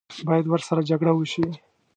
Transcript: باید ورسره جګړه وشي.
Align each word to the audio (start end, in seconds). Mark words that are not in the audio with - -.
باید 0.27 0.45
ورسره 0.49 0.81
جګړه 0.89 1.11
وشي. 1.15 1.45